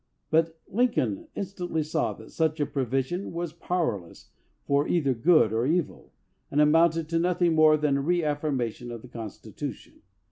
But 0.31 0.59
Lincoln 0.67 1.27
instantly 1.35 1.83
saw 1.83 2.13
that 2.13 2.31
such 2.31 2.59
a 2.59 2.65
provision 2.65 3.25
297 3.31 3.61
LINCOLN 3.61 3.69
THE 3.69 4.01
LAWYER 4.01 4.07
was 4.07 4.25
powerless 4.25 4.29
for 4.65 4.87
either 4.87 5.13
good 5.13 5.53
or 5.53 5.67
evil, 5.67 6.11
and 6.49 6.59
amounted 6.59 7.07
to 7.09 7.19
nothing 7.19 7.53
more 7.53 7.77
than 7.77 7.97
a 7.97 8.01
reaffirmation 8.01 8.91
of 8.91 9.03
the 9.03 9.07
Constitution. 9.07 10.01